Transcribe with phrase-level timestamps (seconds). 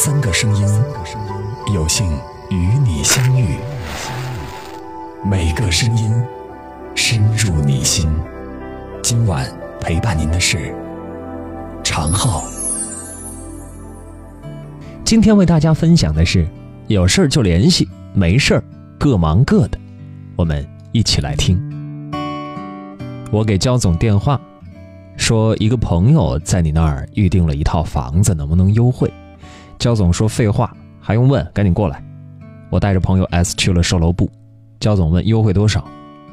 [0.00, 0.64] 三个声音，
[1.74, 2.08] 有幸
[2.50, 3.56] 与你相遇。
[5.28, 6.08] 每个声音
[6.94, 8.08] 深入你心。
[9.02, 9.44] 今晚
[9.80, 10.72] 陪伴您的是
[11.82, 12.44] 常浩。
[15.04, 16.46] 今天为大家分享的是：
[16.86, 18.62] 有事就联系，没事
[19.00, 19.76] 各忙各的。
[20.36, 21.60] 我们一起来听。
[23.32, 24.40] 我给焦总电话，
[25.16, 29.12] 说一个朋友在你那儿预定了一套房子，能不能优惠？
[29.78, 31.46] 焦总说废话，还用问？
[31.54, 32.02] 赶紧过来。
[32.70, 34.30] 我带着朋友 S 去了售楼部。
[34.80, 35.84] 焦总问优惠多少？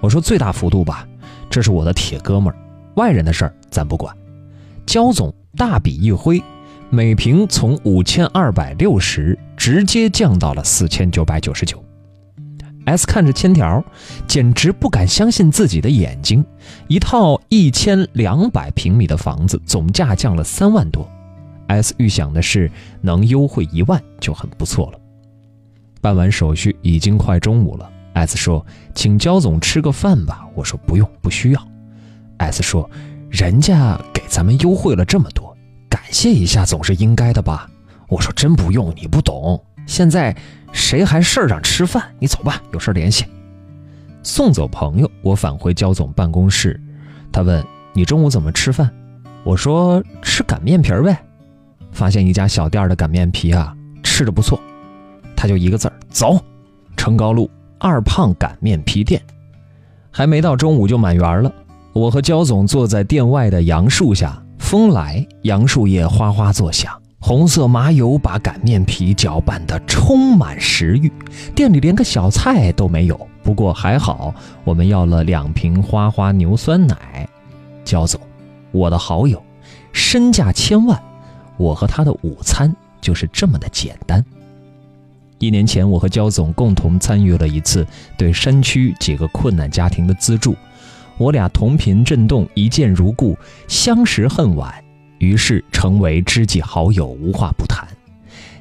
[0.02, 1.08] 我说最大幅度吧，
[1.50, 2.58] 这是我的铁哥们儿，
[2.96, 4.16] 外人的事儿咱不管。
[4.86, 6.42] 焦总大笔一挥，
[6.90, 11.84] 每平从五千二百六十直接降到了四千九百九十九。
[12.86, 13.84] S 看着签条，
[14.28, 16.46] 简直不敢相信自己的眼睛，
[16.88, 21.08] 一套一千两百平米的房子，总价降了三万多。
[21.68, 22.70] S 预想的是
[23.02, 25.00] 能优惠一万就很不错了。
[26.02, 27.90] 办完手续已经快中午了。
[28.14, 31.68] S 说：“请焦总吃个饭吧。”我说：“不用，不需要。
[32.38, 32.90] ”S 说
[33.30, 35.56] ：“人家给咱们优惠了这么多，
[35.90, 37.70] 感谢一下总是应该的吧？”
[38.08, 39.62] 我说：“真不用，你不懂。
[39.86, 40.36] 现在
[40.72, 42.04] 谁还事儿上吃饭？
[42.20, 43.26] 你走吧，有事联系。”
[44.24, 46.80] 送走朋友，我返回焦总办公室。
[47.32, 48.90] 他问：“你中午怎么吃饭？”
[49.44, 51.22] 我说：“吃擀面皮呗。”
[51.96, 54.60] 发现一家小店的擀面皮啊，吃的不错。
[55.36, 56.40] 他就一个字儿：走。
[56.96, 57.50] 成高路。
[57.78, 59.22] 二胖擀面皮店，
[60.10, 61.52] 还没到中午就满员了。
[61.94, 71.12] 我和焦总坐在店外的杨树下，风来，杨树叶哗哗作响，红色麻油把擀面皮搅拌得充满食欲。
[71.54, 77.28] 店里连个小菜都没有，不过还好，我们要了两瓶花花牛酸奶。
[77.84, 78.20] 焦总，
[78.72, 79.44] 我的好友，
[79.92, 81.00] 身价千万，
[81.58, 84.24] 我和他的午餐就是这么的简单。
[85.38, 87.86] 一年前，我和焦总共同参与了一次
[88.18, 90.56] 对山区几个困难家庭的资助，
[91.18, 94.74] 我俩同频震动，一见如故，相识恨晚，
[95.20, 97.86] 于是成为知己好友，无话不谈。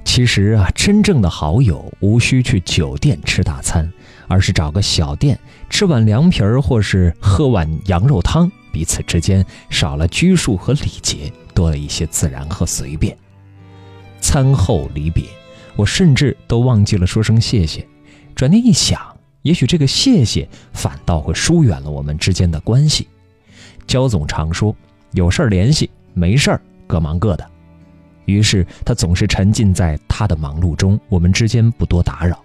[0.05, 3.91] 其实啊，真正的好友无需去酒店吃大餐，
[4.29, 5.39] 而是找个小店
[5.71, 13.17] 吃碗凉皮儿，或是喝碗羊肉汤，彼此之间少了拘束和礼节，多了一些自然和随便。
[14.21, 15.25] 餐后离别。
[15.77, 17.85] 我甚至都忘记了说声谢谢，
[18.37, 19.01] 转念一想，
[19.43, 23.09] 也许这个谢谢反倒会疏远了我们之间的关系。
[23.85, 24.73] 焦总常说，
[25.15, 27.45] 有事儿联系，没事儿各忙各的。
[28.27, 32.41] 于是他总是沉浸在他的忙碌中，我们之间不多打扰。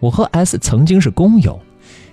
[0.00, 1.60] 我和 S 曾经是工友，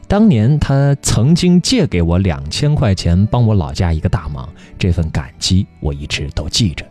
[0.10, 6.84] 当年他曾经借给我两千块钱，帮我老家一个大忙，这份感激我一直都记着。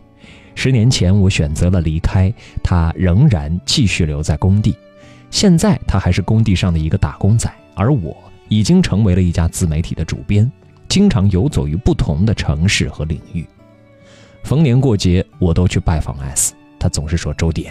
[0.55, 4.73] 十年前，我选择了离开，他仍然继续留在工地。
[5.29, 8.15] 现在，他还是工地上的一个打工仔，而我
[8.47, 10.49] 已经成为了一家自媒体的主编，
[10.87, 13.45] 经常游走于不同的城市和领域。
[14.45, 17.67] 逢年过节，我都去拜访 S，他总是说：“周弟，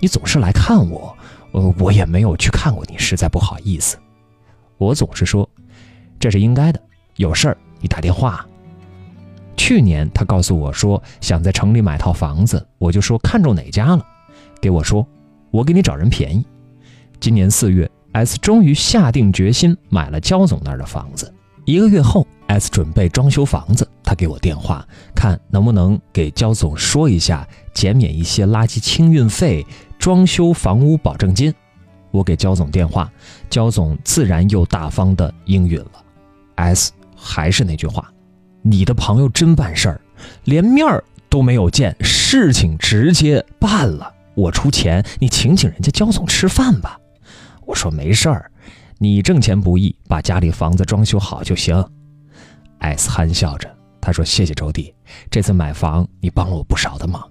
[0.00, 1.14] 你总是来看我，
[1.52, 3.98] 呃，我也没有去看过你，实在不好意思。”
[4.78, 5.48] 我总是说
[6.18, 6.80] ：“这是应该的，
[7.16, 8.46] 有事儿你打电话。”
[9.56, 14.06] 去年他告诉我说想在城里买套房子，我就说看中哪家了，
[14.60, 15.06] 给我说
[15.50, 16.46] 我给你找人便宜。
[17.20, 21.34] 今年四月，S 终于下定决心买了焦总那儿的房子。
[21.64, 29.66] 一个月后，S 准备装修房子，他给我电话，看能不能给焦总说一下减免一些垃圾清运费、
[29.98, 31.52] 装修房屋保证金。
[32.10, 33.10] 我给焦总电话，
[33.50, 36.04] 焦总自然又大方的应允了。
[36.56, 38.12] S 还是那句话。
[38.62, 40.00] 你的朋友真办事儿，
[40.44, 44.12] 连面儿都没有见，事情直接办了。
[44.34, 46.98] 我出钱，你请请人家焦总吃饭吧。
[47.64, 48.50] 我说没事儿，
[48.98, 51.82] 你挣钱不易，把家里房子装修好就行。
[52.78, 54.94] S 憨笑着，他说：“谢谢周弟，
[55.30, 57.22] 这次买房你帮了我不少的忙。”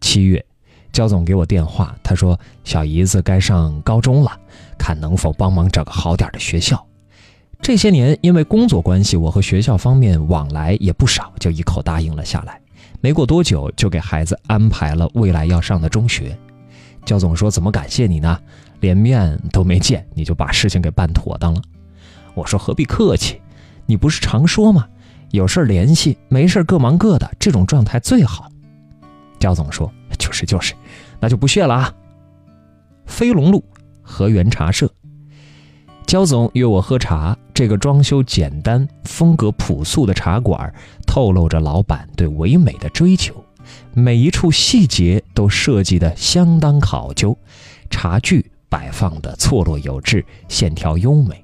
[0.00, 0.44] 七月，
[0.92, 4.30] 焦总给我电话，他说：“小姨子该上高中了，
[4.78, 6.86] 看能否帮忙找个好点的学校。”
[7.62, 12.60] 这些年，因为工作关系，我和学校方面往来也不少，就一口答应了下来。
[13.00, 16.36] 没过多久，就给孩子安排了未来要上的中学。
[17.04, 18.38] 焦总说：“怎么感谢你呢？
[18.80, 21.62] 连面都没见，你就把事情给办妥当了。”
[22.34, 23.40] 我说：“何必客气？
[23.86, 24.86] 你不是常说吗？
[25.30, 28.48] 有事联系，没事各忙各的，这种状态最好。”
[29.38, 30.74] 焦总说：“就是就是，
[31.22, 31.94] 那就不谢了啊。”
[33.06, 33.64] 飞龙路
[34.02, 34.92] 河源茶社。
[36.04, 40.74] 焦总约我喝茶，这个装修简单、风格朴素的茶馆，
[41.06, 43.42] 透露着老板对唯美的追求，
[43.94, 47.34] 每一处细节都设计得相当考究，
[47.88, 51.42] 茶具摆放的错落有致，线条优美。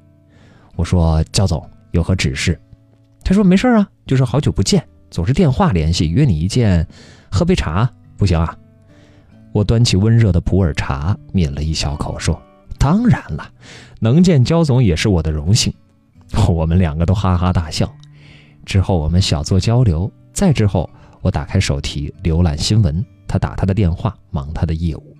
[0.77, 2.61] 我说：“焦总有何指示？”
[3.25, 6.87] 他说：“没事啊，就是好久不见，总是电话联系，约你一见，
[7.31, 8.55] 喝杯茶不行啊？”
[9.59, 12.41] 我端起温热的普洱茶，抿了一小口，说
[12.79, 13.51] ：“当然了，
[13.99, 15.75] 能见焦总也是我的荣幸。
[16.49, 17.93] ”我们两个都哈哈大笑。
[18.65, 20.89] 之后我们小作交流，再之后
[21.23, 25.17] 我打开手提浏览新闻，他打他的电话忙他的业务，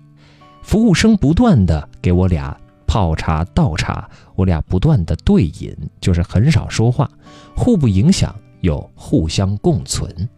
[0.61, 2.57] 服务生不断的给我俩
[2.87, 7.11] 泡茶倒茶，我俩不断的对饮，就是很少说话，
[7.57, 10.29] 互不影响又互相共存。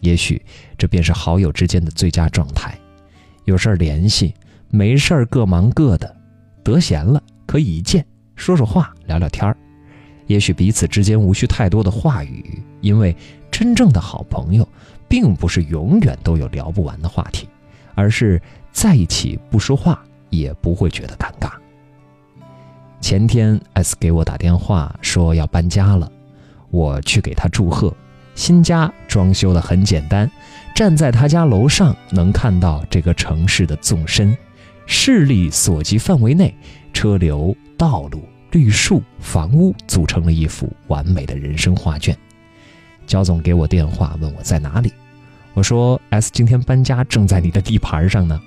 [0.00, 0.44] 也许
[0.76, 2.76] 这便是好友之间的最佳状态，
[3.48, 4.34] 有事儿联系，
[4.68, 6.14] 没事儿各忙各的，
[6.62, 8.04] 得闲了可以一见
[8.36, 9.56] 说说话聊聊天儿。
[10.26, 13.16] 也许彼此之间无需太多的话语，因为
[13.50, 14.68] 真正的好朋友，
[15.08, 17.48] 并不是永远都有聊不完的话题，
[17.94, 18.38] 而是
[18.70, 21.50] 在一起不说话也不会觉得尴尬。
[23.00, 26.12] 前天 S 给我打电话说要搬家了，
[26.68, 27.96] 我去给他祝贺。
[28.38, 30.30] 新家装修的很简单，
[30.72, 34.34] 站在他家楼上能看到这个城市的纵深，
[34.86, 36.54] 视力所及范围内，
[36.92, 38.22] 车流、道路。
[38.52, 42.16] 绿树、房屋组成了一幅完美的人生画卷。
[43.08, 44.92] 焦总给我电话，问我在哪里。
[45.52, 48.40] 我说：“S 今天搬家，正在你的地盘上呢。”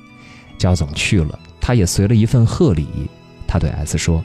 [0.57, 2.88] 焦总去了，他也随了一份贺礼。
[3.45, 4.23] 他对 S 说：“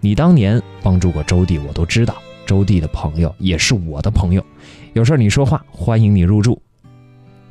[0.00, 2.14] 你当年帮助过周弟，我都知道。
[2.46, 4.44] 周弟的朋友也是我的朋友，
[4.92, 6.60] 有事你说话，欢迎你入住。”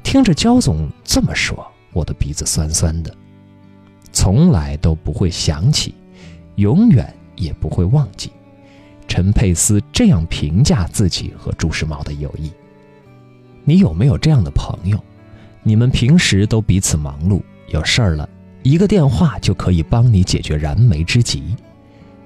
[0.03, 3.15] 听着焦总这么说，我的鼻子酸酸的。
[4.11, 5.93] 从来都不会想起，
[6.55, 7.13] 永远。
[7.39, 8.29] 也不会忘记，
[9.07, 12.51] 陈佩斯这样评价自己和朱时茂的友谊。
[13.63, 15.01] 你有没有这样的朋友？
[15.63, 18.27] 你们平时都彼此忙碌，有事儿了，
[18.61, 21.55] 一个电话就可以帮你解决燃眉之急。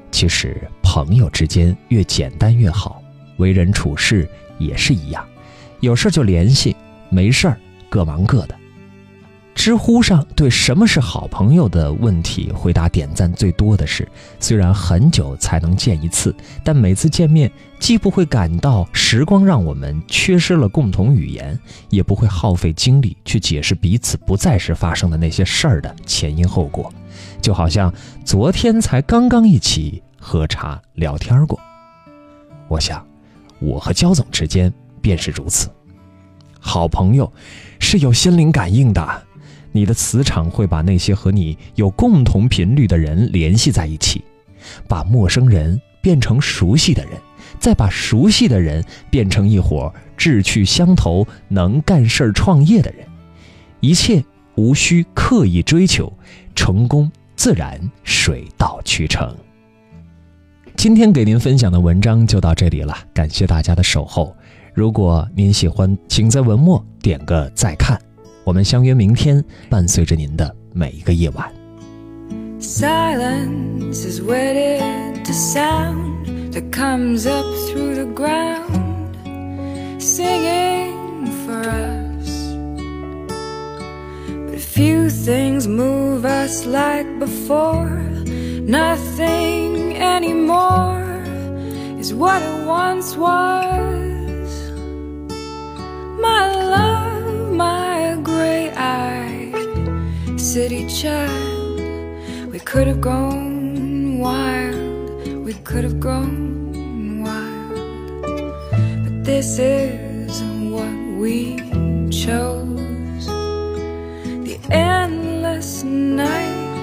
[0.10, 3.00] 其实朋友之间越简单越好，
[3.38, 4.28] 为人处事
[4.58, 5.26] 也是一样，
[5.80, 6.76] 有事就联系，
[7.10, 7.58] 没事儿
[7.90, 8.56] 各忙各的。
[9.56, 14.06] 知乎上对什么是好朋友的问题回答点赞最多的是：
[14.40, 21.58] 虽然很久才能见一次，但每次见面既不会感到时光让我们缺失了共同语言，
[21.90, 26.92] 也不会耗费精力去解释彼此不在时发生的那些事儿的前因后果，
[27.40, 27.94] 就好像
[28.26, 31.60] 昨天才刚刚一起喝茶聊天过。
[32.68, 33.06] 我想，
[33.64, 34.72] 我和焦总之间
[35.02, 35.70] 便是如此。
[36.60, 37.32] 好朋友
[37.80, 39.24] 是有心灵感应的。
[39.72, 44.24] 你的磁场会把那些和你有共同频率的人联系在一起，
[44.88, 47.14] 把陌生人变成熟悉的人，
[47.60, 53.08] 再把熟悉的人变成一伙志趣相投、能干事儿、创业的人。
[53.80, 54.24] 一切
[54.56, 56.12] 无需刻意追求，
[56.54, 59.36] 成功自然水到渠成。
[60.76, 64.36] 今天给您分享的文章就到这里了，感谢大家的守候。
[64.74, 67.98] 如果您喜欢，请在文末点个再看。
[68.44, 71.50] 我们相约明天，伴随着您的每一个夜晚。
[72.60, 79.16] Silence is wedded to sound that comes up through the ground,
[80.00, 82.56] singing for us.
[84.50, 88.02] But few things move us like before,
[88.66, 91.24] nothing anymore
[92.00, 94.72] is what it once was.
[96.20, 96.42] My
[96.76, 99.56] love, my gray-eyed
[100.40, 101.80] city child.
[102.52, 108.32] We could have gone wild, we could have gone wild.
[109.04, 111.58] But this isn't what we
[112.12, 113.26] chose.
[114.48, 116.76] The endless night,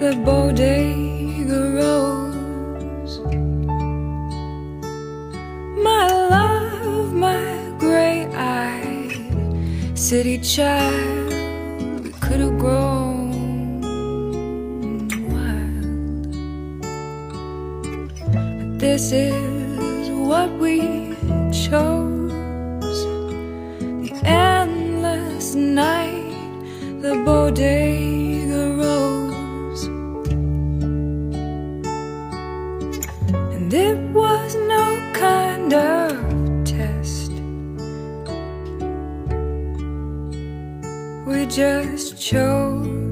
[0.00, 2.07] the bodega rose.
[10.08, 11.28] City child
[12.02, 13.28] we could have grown
[15.28, 16.32] wild.
[18.32, 21.17] But this is what we
[41.28, 43.07] We just chose